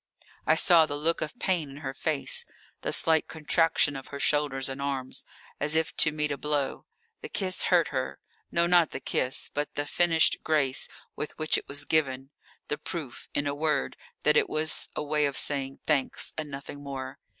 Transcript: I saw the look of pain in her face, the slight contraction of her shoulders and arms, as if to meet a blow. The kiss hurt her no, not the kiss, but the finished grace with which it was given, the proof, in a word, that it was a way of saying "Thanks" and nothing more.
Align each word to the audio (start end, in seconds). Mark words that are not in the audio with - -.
I 0.47 0.55
saw 0.55 0.87
the 0.87 0.97
look 0.97 1.21
of 1.21 1.37
pain 1.37 1.69
in 1.69 1.77
her 1.77 1.93
face, 1.93 2.43
the 2.81 2.91
slight 2.91 3.27
contraction 3.27 3.95
of 3.95 4.07
her 4.07 4.19
shoulders 4.19 4.67
and 4.67 4.81
arms, 4.81 5.27
as 5.59 5.75
if 5.75 5.95
to 5.97 6.11
meet 6.11 6.31
a 6.31 6.39
blow. 6.39 6.87
The 7.21 7.29
kiss 7.29 7.65
hurt 7.65 7.89
her 7.89 8.19
no, 8.51 8.65
not 8.65 8.89
the 8.89 8.99
kiss, 8.99 9.47
but 9.53 9.75
the 9.75 9.85
finished 9.85 10.37
grace 10.43 10.89
with 11.15 11.37
which 11.37 11.55
it 11.55 11.67
was 11.67 11.85
given, 11.85 12.31
the 12.67 12.79
proof, 12.79 13.27
in 13.35 13.45
a 13.45 13.53
word, 13.53 13.95
that 14.23 14.37
it 14.37 14.49
was 14.49 14.89
a 14.95 15.03
way 15.03 15.27
of 15.27 15.37
saying 15.37 15.81
"Thanks" 15.85 16.33
and 16.35 16.49
nothing 16.49 16.81
more. 16.83 17.19